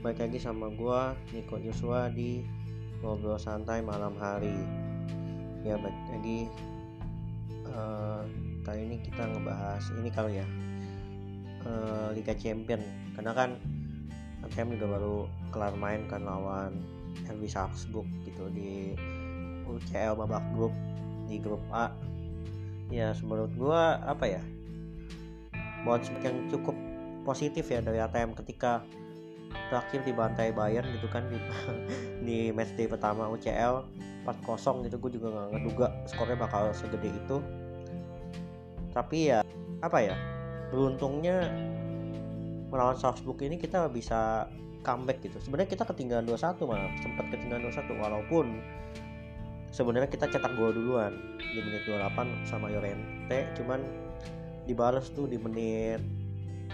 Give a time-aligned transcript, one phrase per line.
[0.00, 2.40] Balik lagi sama gua Niko Joshua di
[3.04, 4.56] ngobrol santai malam hari.
[5.60, 6.48] Ya, balik lagi.
[7.68, 8.24] Uh,
[8.64, 10.46] kali ini kita ngebahas ini kali ya
[11.68, 12.80] uh, Liga Champion.
[13.12, 13.60] Karena kan
[14.48, 15.16] ATM juga baru
[15.52, 16.80] kelar main kan lawan
[17.28, 18.96] RB Salzburg gitu di
[19.68, 20.72] UCL babak grup
[21.28, 21.92] di grup A.
[22.88, 24.42] Ya, menurut gua apa ya?
[25.84, 26.78] Bounce yang cukup
[27.28, 28.86] positif ya dari ATM ketika
[29.70, 31.38] terakhir dibantai Bayern gitu kan di,
[32.26, 33.82] di match day pertama UCL
[34.26, 37.38] 4-0 gitu gue juga nggak ngeduga skornya bakal segede itu.
[38.90, 39.40] Tapi ya
[39.84, 40.16] apa ya
[40.74, 41.46] beruntungnya
[42.72, 44.50] melawan Salzburg ini kita bisa
[44.82, 45.38] comeback gitu.
[45.38, 48.46] Sebenarnya kita ketinggalan 2-1 malah sempat ketinggalan 2-1 walaupun
[49.76, 53.84] sebenarnya kita cetak gol duluan di menit 28 sama Llorente cuman
[54.64, 56.00] dibalas tuh di menit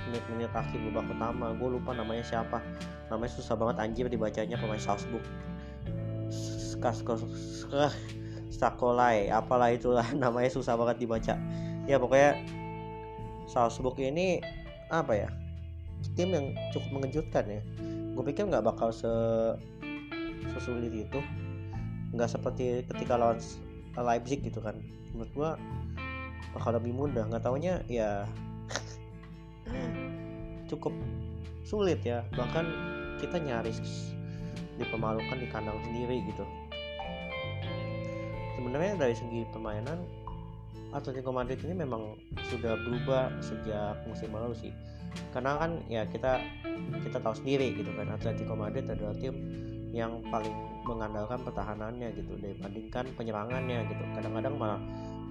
[0.08, 1.54] menit-menit akhir babak pertama.
[1.56, 2.58] Gue lupa namanya siapa.
[3.08, 5.22] Namanya susah banget anjir dibacanya pemain Salzburg.
[8.52, 11.34] Stakolai apalah itulah namanya susah banget dibaca.
[11.86, 12.38] Ya pokoknya
[13.50, 14.38] Salzburg ini
[14.92, 15.28] apa ya
[16.14, 17.62] tim yang cukup mengejutkan ya.
[18.12, 19.10] Gue pikir nggak bakal se
[20.58, 21.20] sesulit itu.
[22.12, 23.38] Nggak seperti ketika lawan
[23.96, 24.76] Leipzig gitu kan.
[25.14, 25.50] Menurut gue
[26.52, 27.24] bakal lebih mudah.
[27.30, 28.26] Nggak taunya ya
[30.66, 30.94] cukup
[31.62, 32.24] sulit ya.
[32.34, 32.66] Bahkan
[33.20, 33.78] kita nyaris
[34.80, 36.44] dipermalukan di kandang sendiri gitu.
[38.58, 40.00] Sebenarnya dari segi permainan
[40.92, 42.16] Atletico Madrid ini memang
[42.52, 44.72] sudah berubah sejak musim lalu sih.
[45.32, 46.40] Karena kan ya kita
[47.04, 49.36] kita tahu sendiri gitu kan Atletico Madrid adalah tim
[49.92, 50.52] yang paling
[50.88, 54.02] mengandalkan pertahanannya gitu dibandingkan penyerangannya gitu.
[54.16, 54.80] Kadang-kadang malah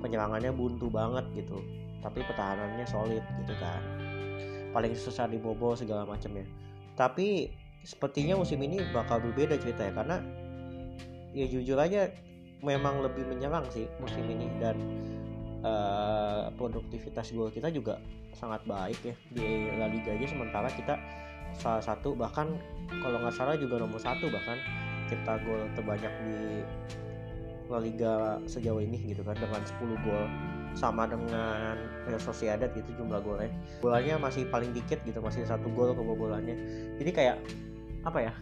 [0.01, 1.61] penyerangannya buntu banget gitu
[2.01, 3.81] tapi pertahanannya solid gitu kan
[4.71, 6.45] paling susah dibobol segala macam ya.
[6.95, 10.17] Tapi sepertinya musim ini bakal berbeda cerita ya karena
[11.31, 12.11] ya jujur aja
[12.61, 14.47] memang lebih menyerang sih musim ini.
[14.59, 14.75] Dan
[15.63, 17.99] uh, produktivitas gol kita juga
[18.35, 20.27] sangat baik ya di La Liga aja.
[20.27, 20.95] Sementara kita
[21.59, 22.55] salah satu bahkan
[23.03, 24.55] kalau nggak salah juga nomor satu bahkan
[25.11, 26.35] kita gol terbanyak di
[27.71, 30.25] La Liga sejauh ini gitu kan dengan 10 gol
[30.73, 31.75] sama dengan
[32.07, 33.51] Real Sociedad gitu jumlah golnya.
[33.83, 36.55] Golnya masih paling dikit gitu masih satu gol kebobolannya.
[36.97, 37.37] Jadi kayak
[38.01, 38.33] apa ya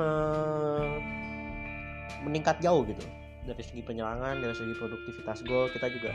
[0.00, 0.86] hmm,
[2.28, 3.02] meningkat jauh gitu.
[3.44, 6.10] Dari segi penyerangan dari segi produktivitas gol kita juga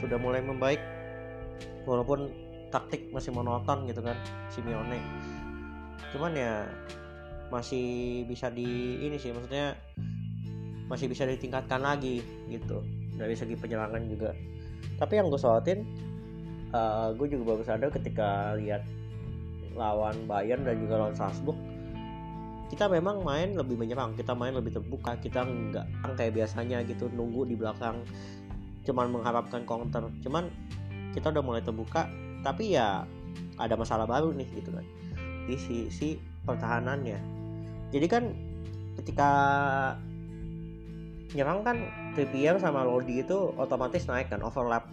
[0.00, 0.80] sudah mulai membaik.
[1.84, 2.32] Walaupun
[2.72, 4.16] taktik masih monoton gitu kan
[4.50, 4.98] Simeone.
[6.10, 6.64] Cuman ya
[7.52, 9.76] masih bisa di ini sih maksudnya
[10.88, 12.82] masih bisa ditingkatkan lagi gitu
[13.14, 14.34] dari segi penyerangan juga.
[14.98, 15.82] Tapi yang gue sorotin
[16.74, 18.82] uh, gue juga baru sadar ketika lihat
[19.74, 21.58] lawan Bayern dan juga lawan Salzburg
[22.74, 25.86] kita memang main lebih menyerang kita main lebih terbuka kita nggak
[26.16, 28.02] kayak biasanya gitu nunggu di belakang
[28.84, 30.10] cuman mengharapkan counter.
[30.20, 30.50] Cuman
[31.14, 32.10] kita udah mulai terbuka
[32.44, 33.06] tapi ya
[33.56, 34.84] ada masalah baru nih gitu kan
[35.46, 37.18] di sisi pertahanannya.
[37.92, 38.32] Jadi kan
[38.98, 39.30] ketika
[41.34, 41.76] nyerang kan
[42.14, 44.86] Trippier sama Lodi itu otomatis naik kan overlap.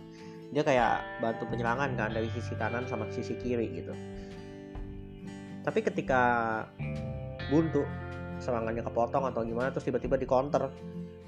[0.52, 3.94] Dia kayak bantu penyerangan kan dari sisi kanan sama sisi kiri gitu.
[5.62, 6.22] Tapi ketika
[7.48, 7.86] buntu
[8.42, 10.74] serangannya kepotong atau gimana terus tiba-tiba di counter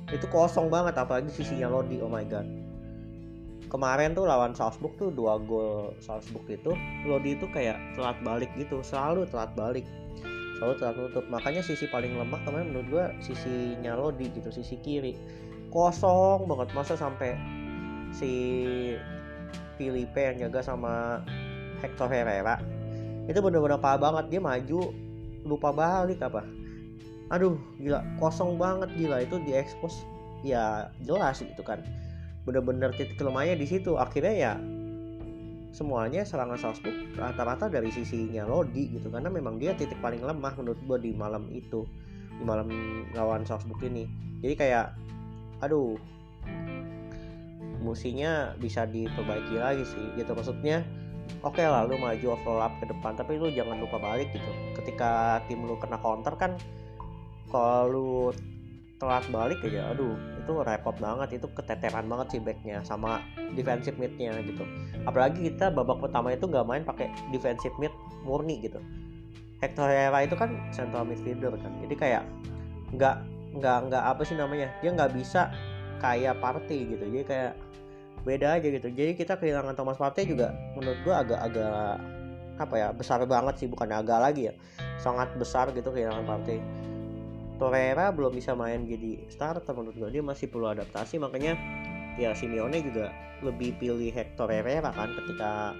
[0.10, 2.50] itu kosong banget apalagi sisinya Lodi oh my god.
[3.70, 6.74] Kemarin tuh lawan Salzburg tuh dua gol Salzburg itu
[7.06, 9.86] Lodi itu kayak telat balik gitu selalu telat balik
[10.64, 11.26] selalu telat nutup.
[11.28, 15.20] Makanya sisi paling lemah kemarin menurut gue sisinya Lodi gitu sisi kiri.
[15.68, 16.72] Kosong banget.
[16.72, 17.36] Masa sampai
[18.16, 18.32] si
[19.76, 21.20] Filipe yang jaga sama
[21.84, 22.64] Hector Herrera
[23.28, 24.32] itu bener-bener parah banget.
[24.32, 24.80] Dia maju
[25.44, 26.48] lupa balik apa.
[27.36, 28.00] Aduh gila.
[28.24, 29.20] Kosong banget gila.
[29.20, 30.08] Itu diekspos
[30.48, 31.84] ya jelas gitu kan.
[32.48, 34.00] Bener-bener titik lemahnya di situ.
[34.00, 34.54] Akhirnya ya
[35.74, 40.78] semuanya serangan Salzburg rata-rata dari sisinya Lodi gitu karena memang dia titik paling lemah menurut
[40.86, 41.82] gue di malam itu
[42.38, 42.70] di malam
[43.18, 44.06] lawan Salzburg ini.
[44.46, 44.94] Jadi kayak
[45.66, 45.98] aduh
[47.82, 50.38] musinya bisa diperbaiki lagi sih gitu.
[50.38, 50.86] Maksudnya
[51.42, 54.52] oke okay lah lu maju overlap ke depan tapi lu jangan lupa balik gitu.
[54.78, 56.54] Ketika tim lu kena counter kan
[57.50, 58.10] kalau lu
[59.04, 63.20] telat balik aja aduh itu repot banget itu keteteran banget sih backnya sama
[63.56, 64.64] defensive midnya gitu.
[65.04, 67.92] Apalagi kita babak pertama itu nggak main pakai defensive mid
[68.24, 68.80] murni gitu.
[69.60, 72.24] Hector Herrera itu kan central midfielder kan jadi kayak
[72.96, 73.16] nggak
[73.60, 75.52] nggak nggak apa sih namanya dia nggak bisa
[76.04, 77.54] kayak party gitu jadi kayak
[78.24, 78.88] beda aja gitu.
[78.88, 82.00] Jadi kita kehilangan Thomas Partey juga menurut gua agak-agak
[82.54, 84.54] apa ya besar banget sih bukan agak lagi ya
[85.02, 86.64] sangat besar gitu kehilangan Partey
[87.62, 91.56] Torreira belum bisa main jadi starter menurut gue dia masih perlu adaptasi makanya
[92.18, 93.10] ya Simeone juga
[93.44, 95.76] lebih pilih Hector Herrera kan ketika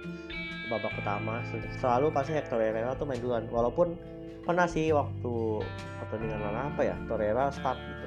[0.68, 1.40] babak pertama.
[1.80, 3.48] Selalu pasti Hector Herrera tuh main duluan.
[3.48, 3.96] Walaupun
[4.44, 5.64] pernah sih waktu
[6.04, 8.06] pertandingan mana apa ya Torreira start gitu.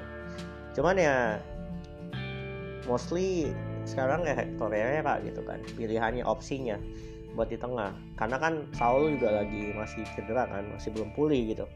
[0.78, 1.42] Cuman ya
[2.86, 3.50] mostly
[3.88, 5.58] sekarang ya Hector Herrera gitu kan.
[5.74, 6.78] Pilihannya opsinya
[7.34, 7.94] buat di tengah.
[8.14, 11.66] Karena kan Saul juga lagi masih cedera kan masih belum pulih gitu.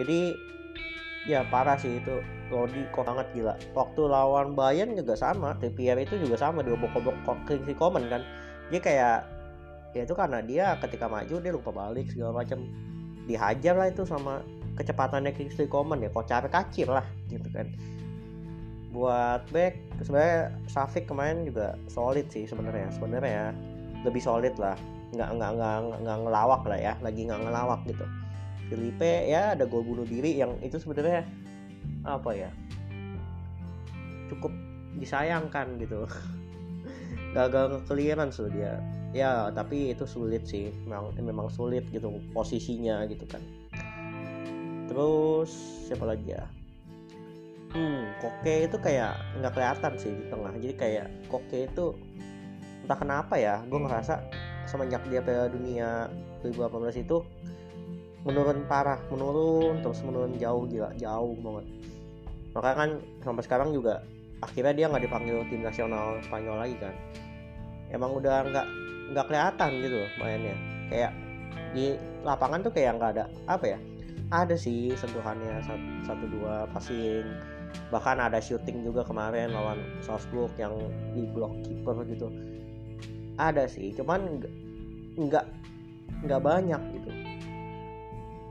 [0.00, 0.32] Jadi
[1.26, 2.22] ya parah sih itu.
[2.52, 3.54] Lodi kok banget gila.
[3.72, 7.16] Waktu lawan Bayern juga sama TPR itu juga sama dia obok-obok
[7.48, 8.22] si Common kan.
[8.68, 9.18] Dia kayak
[9.96, 12.64] ya itu karena dia ketika maju dia lupa balik segala macam
[13.28, 14.44] dihajar lah itu sama
[14.76, 17.72] kecepatannya Kingsley Common ya kok capek kacir lah gitu kan.
[18.92, 22.92] Buat back sebenarnya Safik kemarin juga solid sih sebenarnya.
[22.92, 23.56] Sebenarnya
[24.04, 24.76] lebih solid lah.
[25.16, 28.04] Nggak nggak nggak nggak ngelawak lah ya lagi nggak ngelawak gitu
[28.70, 31.26] Felipe ya ada gol bunuh diri yang itu sebenarnya
[32.02, 32.50] apa ya
[34.32, 34.52] cukup
[34.96, 36.08] disayangkan gitu.
[37.36, 38.80] Gagal clearance loh dia.
[39.12, 40.72] Ya tapi itu sulit sih.
[40.88, 43.40] Memang memang sulit gitu posisinya gitu kan.
[44.88, 45.52] Terus
[45.88, 46.44] siapa lagi ya?
[47.72, 50.52] Hmm koke itu kayak nggak kelihatan sih di tengah.
[50.56, 51.96] Jadi kayak koke itu
[52.84, 54.20] entah kenapa ya gue ngerasa
[54.66, 56.10] semenjak dia Piala Dunia
[56.44, 57.22] 2018 itu
[58.22, 61.66] menurun parah menurun terus menurun jauh gila jauh banget.
[62.54, 62.90] Makanya kan
[63.26, 64.02] sampai sekarang juga
[64.42, 66.94] akhirnya dia nggak dipanggil tim nasional Spanyol lagi kan.
[67.90, 68.66] Emang udah nggak
[69.14, 70.56] nggak kelihatan gitu mainnya.
[70.88, 71.12] Kayak
[71.72, 73.78] di lapangan tuh kayak nggak ada apa ya
[74.32, 77.26] ada sih sentuhannya satu, satu dua passing.
[77.92, 80.72] Bahkan ada shooting juga kemarin lawan Salzburg yang
[81.12, 82.28] di blok keeper gitu.
[83.36, 84.44] Ada sih cuman
[85.16, 85.44] nggak
[86.24, 87.11] nggak banyak gitu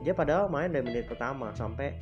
[0.02, 1.94] dia padahal main dari menit pertama sampai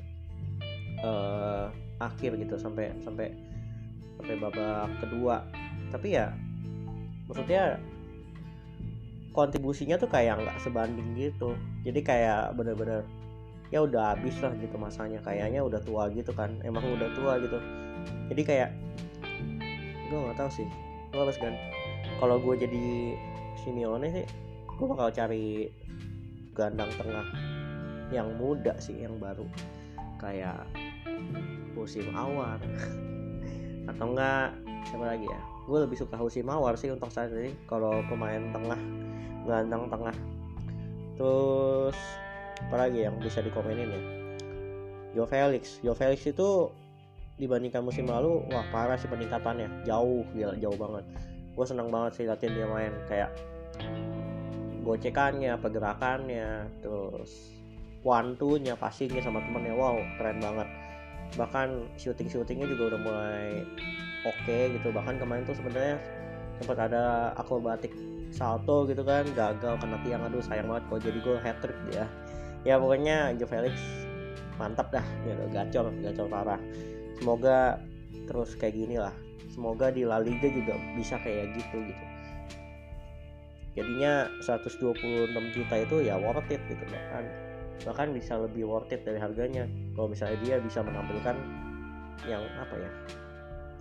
[1.04, 1.68] uh,
[2.00, 3.36] akhir gitu sampai sampai
[4.16, 5.44] sampai babak kedua.
[5.92, 6.32] Tapi ya
[7.28, 7.76] maksudnya
[9.36, 11.52] kontribusinya tuh kayak nggak sebanding gitu.
[11.84, 13.04] Jadi kayak bener-bener
[13.70, 15.20] ya udah habis lah gitu masanya.
[15.20, 16.56] Kayaknya udah tua gitu kan.
[16.64, 17.60] Emang udah tua gitu.
[18.32, 18.70] Jadi kayak
[20.08, 20.66] gue nggak tahu sih.
[21.12, 21.52] Gue harus kan
[22.16, 23.16] kalau gue jadi
[23.60, 24.24] Simeone sih
[24.80, 25.68] gue bakal cari
[26.56, 27.28] gandang tengah
[28.10, 29.46] yang muda sih yang baru.
[30.20, 30.68] Kayak
[31.72, 32.60] musim awar
[33.88, 34.52] atau enggak
[34.86, 35.40] siapa lagi ya?
[35.64, 38.80] Gue lebih suka musim awar sih untuk saat ini kalau pemain tengah
[39.46, 40.16] gelandang tengah.
[41.16, 41.96] Terus
[42.60, 44.02] apa lagi yang bisa dikomenin ya?
[45.16, 45.78] Jo Felix.
[45.80, 46.70] Jo Felix itu
[47.40, 49.88] dibandingkan musim lalu wah parah sih peningkatannya.
[49.88, 51.04] Jauh gila jauh banget.
[51.56, 52.92] Gue senang banget sih latihan dia main.
[53.08, 53.30] Kayak
[54.80, 57.59] gocekannya pergerakannya terus
[58.00, 59.76] one two nya passingnya sama temennya.
[59.76, 60.68] Wow keren banget.
[61.36, 61.68] Bahkan
[62.00, 63.44] shooting shootingnya juga udah mulai
[64.24, 64.88] oke okay, gitu.
[64.90, 66.00] Bahkan kemarin tuh sebenarnya
[66.60, 67.92] sempat ada akrobatik
[68.32, 69.28] salto gitu kan.
[69.36, 70.22] Gagal kena tiang.
[70.26, 72.04] Aduh sayang banget kalau jadi gue hat trick dia.
[72.64, 73.76] Ya pokoknya Jo Felix
[74.56, 75.44] mantap dah gitu.
[75.52, 76.60] Gacor gacor parah.
[77.20, 77.80] Semoga
[78.24, 79.12] terus kayak gini lah.
[79.52, 82.04] Semoga di La Liga juga bisa kayak gitu gitu.
[83.78, 87.49] Jadinya 126 juta itu ya worth it gitu bahkan
[87.84, 89.64] bahkan bisa lebih worth it dari harganya.
[89.96, 91.36] Kalau misalnya dia bisa menampilkan
[92.28, 92.90] yang apa ya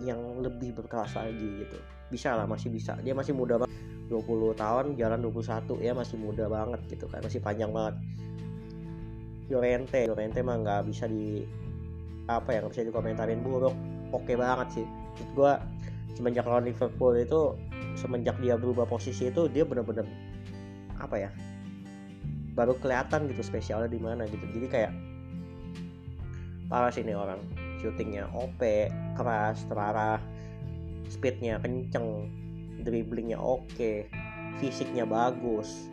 [0.00, 1.76] yang lebih berkelas lagi gitu.
[2.08, 2.96] Bisa lah masih bisa.
[3.04, 3.72] Dia masih muda banget.
[4.10, 7.22] 20 tahun jalan 21 ya masih muda banget gitu kan.
[7.22, 7.94] Masih panjang banget.
[9.50, 11.46] Llorente Llorente mah nggak bisa di
[12.26, 13.44] apa ya nggak bisa dikomentarin.
[13.44, 13.76] Buruk
[14.10, 14.86] oke banget sih.
[14.86, 15.52] Menurut gue
[16.16, 17.40] semenjak lawan Liverpool itu
[17.94, 20.06] semenjak dia berubah posisi itu dia bener-bener
[21.00, 21.30] apa ya
[22.60, 24.44] baru kelihatan gitu spesialnya di mana gitu.
[24.52, 24.92] Jadi kayak
[26.68, 27.40] parah sih ini orang.
[27.80, 28.60] Syutingnya OP
[29.16, 30.20] keras terarah
[31.08, 32.28] speednya kenceng
[32.84, 34.04] dribblingnya oke
[34.60, 35.88] fisiknya bagus.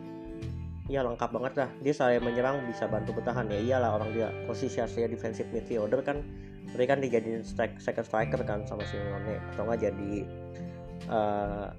[0.88, 3.48] Ya lengkap banget lah dia selain menyerang bisa bantu bertahan.
[3.48, 6.20] Ya iyalah orang dia posisi aslinya defensive midfielder kan
[6.68, 10.12] tapi kan dijadiin strike, second striker kan sama Simeone atau enggak jadi
[11.08, 11.72] uh,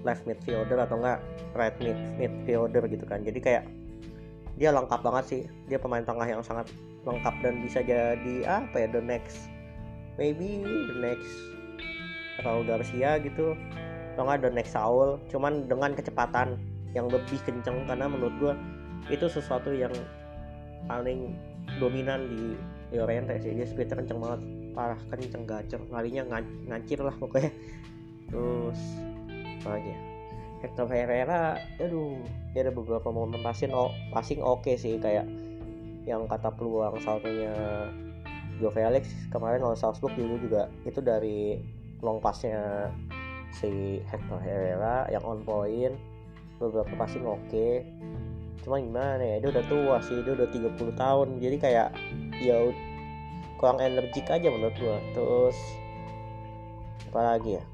[0.00, 1.20] left midfielder atau enggak
[1.52, 3.20] right mid midfielder gitu kan.
[3.20, 3.64] Jadi kayak
[4.60, 5.42] dia lengkap banget sih.
[5.72, 6.68] Dia pemain tengah yang sangat
[7.08, 9.48] lengkap dan bisa jadi apa ya the next
[10.20, 11.32] maybe the next
[12.44, 13.56] Raul Garcia gitu.
[14.14, 15.16] Atau enggak the next Saul.
[15.32, 16.60] Cuman dengan kecepatan
[16.92, 18.52] yang lebih kenceng karena menurut gue
[19.08, 19.96] itu sesuatu yang
[20.84, 21.40] paling
[21.80, 22.42] dominan di
[22.92, 23.56] Llorente sih.
[23.56, 24.40] Dia speednya kenceng banget.
[24.76, 25.80] Parah kenceng gacor.
[25.88, 26.36] Larinya
[26.68, 27.48] ngancir lah pokoknya.
[28.28, 28.80] Terus
[29.64, 29.76] apa
[30.60, 32.20] Hector Herrera aduh
[32.52, 35.24] dia ada beberapa momen passing oh, passing oke okay sih kayak
[36.04, 37.52] yang kata peluang satunya
[38.60, 41.56] Joe Felix kemarin lawan Salzburg dulu juga itu dari
[42.04, 42.88] long passnya
[43.56, 45.96] si Hector Herrera yang on point
[46.60, 47.88] beberapa passing oke okay.
[48.60, 51.88] cuma gimana ya dia udah tua sih dia udah 30 tahun jadi kayak
[52.44, 52.56] ya
[53.56, 55.56] kurang energik aja menurut gua terus
[57.12, 57.64] apa lagi ya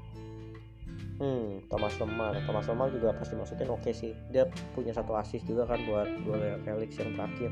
[1.17, 2.37] Hmm, Thomas Lemar.
[2.45, 4.13] Thomas Lemar juga pasti masukin oke okay sih.
[4.29, 4.45] Dia
[4.77, 7.49] punya satu assist juga kan buat gol Felix yang terakhir.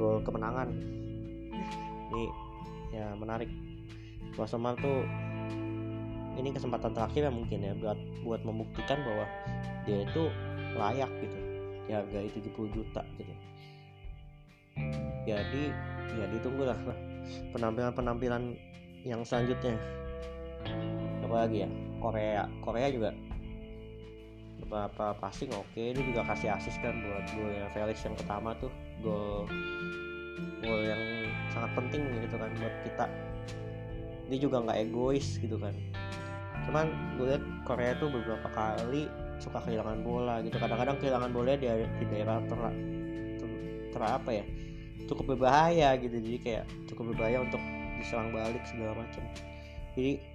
[0.00, 0.72] Gol kemenangan.
[2.12, 2.24] Ini
[2.96, 3.52] ya menarik.
[4.32, 5.04] Thomas Lemar tuh
[6.34, 9.28] ini kesempatan terakhir ya mungkin ya buat buat membuktikan bahwa
[9.84, 10.32] dia itu
[10.72, 11.38] layak gitu.
[11.84, 13.34] Ya harga itu 70 juta gitu.
[15.28, 15.62] Jadi
[16.16, 16.78] ya ditunggu lah
[17.52, 18.56] penampilan-penampilan
[19.04, 19.76] yang selanjutnya.
[21.20, 21.70] Apa lagi ya?
[22.04, 23.10] Korea Korea juga
[24.60, 25.96] beberapa passing oke okay.
[25.96, 28.68] dia juga kasih asis kan buat yang Felix yang pertama tuh
[29.00, 29.48] gol
[30.64, 31.02] gol yang
[31.52, 33.06] sangat penting gitu kan buat kita.
[34.32, 35.74] Dia juga nggak egois gitu kan.
[36.64, 36.86] Cuman
[37.20, 39.06] gue lihat Korea tuh beberapa kali
[39.38, 40.56] suka kehilangan bola gitu.
[40.56, 42.58] Kadang-kadang kehilangan bola di, di daerah ter,
[43.38, 43.48] ter,
[43.92, 44.44] ter apa ya
[45.04, 46.16] cukup berbahaya gitu.
[46.16, 47.60] Jadi kayak cukup berbahaya untuk
[48.00, 49.22] diserang balik segala macam.
[49.94, 50.33] Jadi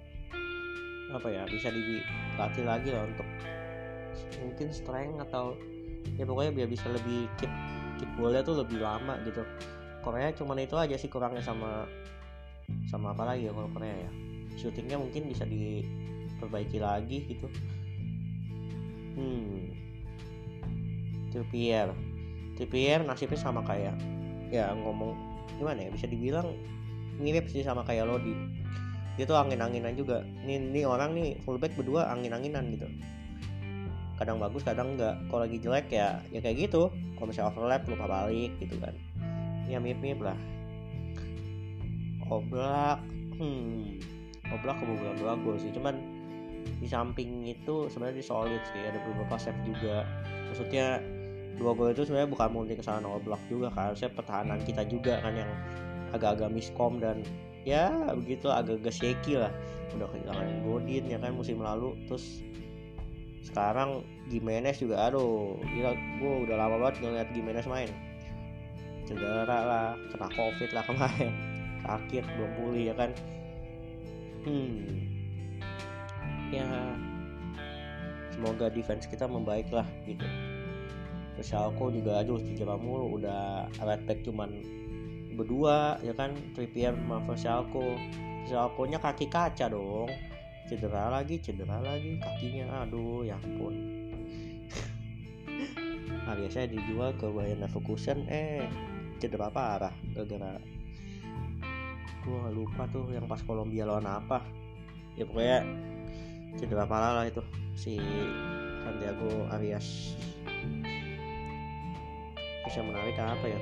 [1.10, 3.26] apa ya bisa dilatih lagi lah untuk
[4.40, 5.58] mungkin strength atau
[6.16, 7.52] ya pokoknya biar bisa lebih keep
[8.00, 9.44] keep bolanya tuh lebih lama gitu.
[10.00, 11.84] Korea cuman itu aja sih kurangnya sama
[12.88, 14.10] sama apa lagi ya kalau Korea ya.
[14.56, 17.46] Shootingnya mungkin bisa diperbaiki lagi gitu.
[19.18, 19.76] Hmm.
[21.30, 21.92] Trippier.
[22.56, 23.94] Trippier nasibnya sama kayak
[24.50, 25.14] ya ngomong
[25.60, 26.56] gimana ya bisa dibilang
[27.20, 28.32] mirip sih sama kayak Lodi
[29.20, 30.24] dia tuh angin-anginan juga.
[30.24, 32.88] Ini, ini orang nih fullback berdua angin-anginan gitu.
[34.16, 35.20] Kadang bagus kadang enggak.
[35.28, 36.88] Kalau lagi jelek ya ya kayak gitu.
[37.20, 38.96] Kalau misalnya overlap lupa balik gitu kan.
[39.68, 40.40] Ya mirip-mirip lah.
[42.32, 43.04] Oblak
[43.36, 44.00] hmm.
[44.56, 45.68] Oblak kebobolan dua gol sih.
[45.68, 46.00] Cuman
[46.80, 48.80] di samping itu sebenarnya di solid sih.
[48.88, 50.08] Ada beberapa save juga.
[50.48, 50.96] Maksudnya
[51.60, 53.92] dua gol itu sebenarnya bukan murni kesalahan oblak juga kan.
[53.92, 55.52] Saya pertahanan kita juga kan yang
[56.16, 57.20] agak-agak miskom dan
[57.64, 59.52] ya begitu agak-agak shaky lah.
[59.96, 61.96] Udah kehilangan Godin ya kan musim lalu.
[62.08, 62.44] Terus
[63.44, 67.90] sekarang Gimenez juga aduh gila gue udah lama banget ngeliat Gimenez main.
[69.08, 71.32] Cedera lah kena covid lah kemarin.
[71.84, 73.10] Sakit belum pulih ya kan.
[74.46, 75.08] Hmm.
[76.50, 76.66] Ya
[78.32, 80.24] semoga defense kita membaik lah gitu.
[81.36, 83.20] Terus Schalke juga aduh cedera mulu.
[83.20, 84.79] Udah right back cuman
[85.40, 86.36] berdua ya kan?
[86.52, 87.96] Trippier sama Versalco.
[88.44, 90.12] Versalco nya kaki kaca dong.
[90.68, 92.84] Cedera lagi cedera lagi kakinya.
[92.84, 93.74] Aduh ya ampun.
[96.10, 98.28] Nah biasanya dijual ke Bayern Leverkusen.
[98.28, 98.68] Eh
[99.18, 100.60] cedera parah gara-gara
[102.20, 104.44] gue lupa tuh yang pas Kolombia lawan apa.
[105.16, 105.64] Ya pokoknya
[106.60, 107.40] cedera parah lah itu
[107.74, 107.96] si
[108.84, 110.14] Santiago Arias.
[112.68, 113.58] Bisa menarik apa ya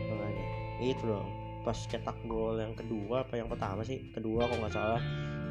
[0.78, 4.02] itu dong pas cetak gol yang kedua apa yang pertama sih?
[4.14, 5.02] Kedua kalau nggak salah.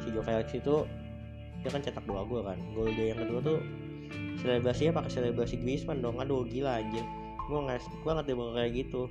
[0.02, 0.86] Si Joe Felix itu
[1.62, 2.58] dia kan cetak dua gol kan.
[2.72, 3.58] Gol dia yang kedua tuh
[4.40, 6.18] selebrasinya pakai selebrasi Griezmann dong.
[6.22, 7.02] Aduh gila aja
[7.48, 9.02] gue nggak gue ngerti banget kayak gitu.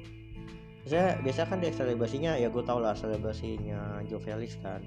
[0.88, 4.86] Saya biasa kan dia selebrasinya ya gue tau lah selebrasinya Joe Felix kan.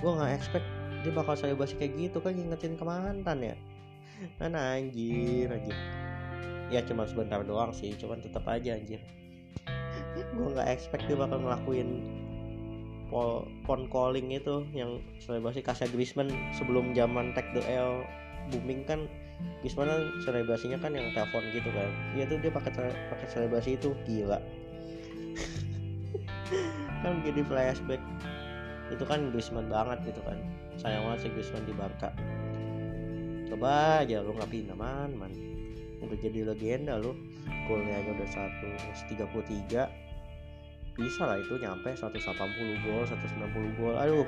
[0.00, 0.66] Gue nggak expect
[1.04, 3.56] dia bakal selebrasi kayak gitu kan ngingetin ke mantan ya.
[4.40, 5.76] Kan anjir anjir.
[6.72, 8.98] Ya cuma sebentar doang sih cuman tetap aja anjir
[10.34, 12.02] gue nggak expect dia bakal ngelakuin
[13.06, 18.02] pol phone calling itu yang selebrasi kasih Griezmann sebelum zaman tag the L
[18.50, 19.06] booming kan
[19.62, 21.90] Griezmann kan selebrasinya kan yang telepon gitu kan.
[22.16, 22.72] Iya tuh dia pakai
[23.12, 24.40] pakai selebrasi itu gila.
[27.04, 28.00] Kan jadi flashback.
[28.88, 30.38] Itu kan Griezmann banget gitu kan.
[30.80, 32.08] Sayang banget si Griezmann di Barca.
[33.50, 35.32] Coba aja lu nggak pindah man man.
[36.00, 37.12] Udah jadi legenda lu.
[37.68, 40.05] Golnya aja udah 133
[40.96, 42.16] bisa lah itu nyampe 180
[42.84, 43.94] gol 190 gol.
[44.00, 44.26] Aduh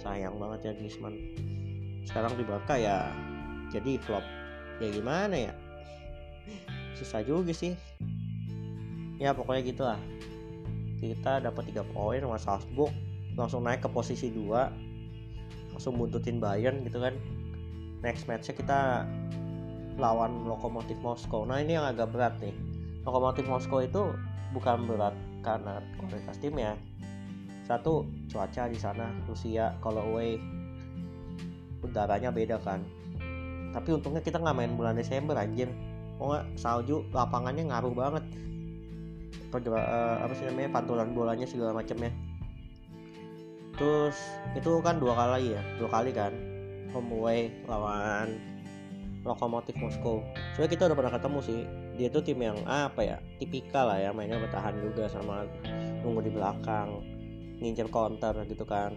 [0.00, 1.16] sayang banget ya Griezmann.
[2.08, 3.12] Sekarang di Barca ya
[3.68, 4.24] jadi flop.
[4.80, 5.52] Ya gimana ya?
[6.96, 7.76] Susah juga sih.
[9.20, 10.00] Ya pokoknya gitulah.
[11.00, 12.92] Kita dapat 3 poin sama Salzburg
[13.36, 17.12] langsung naik ke posisi 2 langsung buntutin Bayern gitu kan.
[18.00, 18.80] Next matchnya kita
[20.00, 21.44] lawan Lokomotif Moskow.
[21.44, 22.56] Nah ini yang agak berat nih.
[23.04, 24.16] Lokomotif Moskow itu
[24.56, 26.76] bukan berat karena kualitas timnya
[27.70, 30.42] satu cuaca di sana Rusia kalau away
[31.86, 32.82] udaranya beda kan.
[33.70, 35.70] Tapi untungnya kita nggak main bulan Desember anjir.
[36.18, 38.24] Oh nggak salju lapangannya ngaruh banget.
[39.54, 42.10] Pergera, uh, apa sih namanya pantulan bolanya segala macamnya.
[43.78, 44.18] Terus
[44.58, 46.34] itu kan dua kali ya dua kali kan.
[46.90, 48.34] Home away lawan
[49.22, 50.26] Lokomotif Moskow.
[50.58, 51.60] Soalnya kita udah pernah ketemu sih
[52.00, 55.44] dia tuh tim yang apa ya tipikal lah ya mainnya bertahan juga sama
[56.00, 57.04] nunggu di belakang
[57.60, 58.96] ngincer counter gitu kan.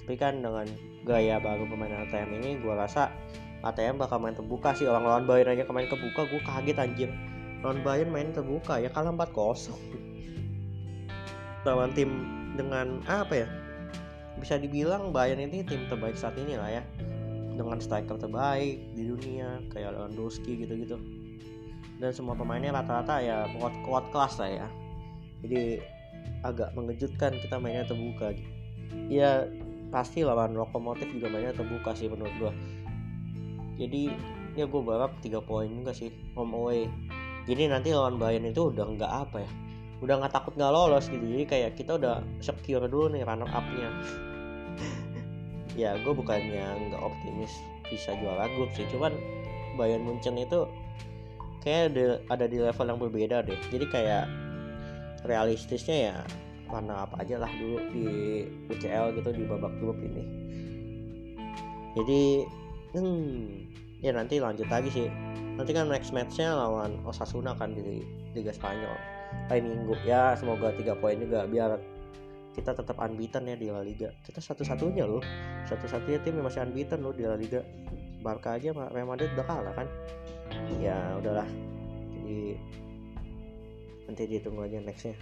[0.00, 0.64] Tapi kan dengan
[1.04, 3.12] gaya baru pemain ATM ini gue rasa
[3.60, 4.88] ATM bakal main terbuka sih.
[4.88, 7.10] Orang lawan Bayern aja kemarin kebuka gue kaget anjir.
[7.60, 9.76] Lawan Bayern main terbuka ya kalah 4-0
[11.66, 12.22] lawan tim
[12.54, 13.48] dengan apa ya
[14.38, 16.82] bisa dibilang Bayern ini tim terbaik saat ini lah ya.
[17.52, 20.96] Dengan striker terbaik di dunia kayak Lewandowski gitu-gitu
[21.96, 24.68] dan semua pemainnya rata-rata ya kuat kuat kelas lah ya.
[25.44, 25.80] Jadi
[26.44, 28.36] agak mengejutkan kita mainnya terbuka.
[29.08, 29.48] Ya
[29.88, 32.52] pasti lawan lokomotif juga mainnya terbuka sih menurut gua.
[33.76, 34.12] Jadi
[34.56, 36.88] ya gue berharap tiga poin juga sih home away.
[37.46, 39.50] Jadi nanti lawan Bayern itu udah nggak apa ya
[40.04, 41.24] udah nggak takut nggak lolos gitu.
[41.24, 43.90] Jadi kayak kita udah secure dulu nih runner upnya.
[45.76, 47.52] Ya gue bukannya nggak optimis
[47.92, 48.88] bisa juara grup sih.
[48.88, 49.12] Cuman
[49.76, 50.64] Bayern Munchen itu
[51.66, 53.58] kayak ada, ada di level yang berbeda deh.
[53.74, 54.30] Jadi kayak
[55.26, 56.16] realistisnya ya
[56.70, 58.06] mana apa aja lah dulu di
[58.70, 60.22] UCL gitu di babak grup ini.
[61.98, 62.22] Jadi
[62.94, 63.34] hmm,
[63.98, 65.10] ya nanti lanjut lagi sih.
[65.58, 68.06] Nanti kan next matchnya lawan Osasuna kan di
[68.38, 68.94] Liga Spanyol.
[69.50, 69.98] Hari Minggu.
[70.06, 71.82] Ya semoga tiga poin juga biar
[72.54, 74.14] kita tetap unbeaten ya di La Liga.
[74.22, 75.24] Kita satu-satunya loh.
[75.66, 77.66] Satu-satunya tim yang masih unbeaten loh di La Liga.
[78.22, 79.86] Barca aja Real Madrid udah kalah kan
[80.80, 81.48] ya udahlah.
[82.14, 82.58] Jadi
[84.06, 85.14] nanti ditunggu aja nextnya.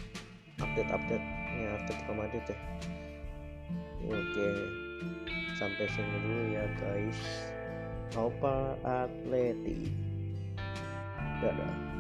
[0.62, 2.58] Update update ya update Real Madrid ya.
[4.10, 4.48] Oke.
[5.54, 7.20] Sampai sini dulu ya guys.
[8.14, 9.90] Opa Atleti.
[11.42, 11.94] Dadah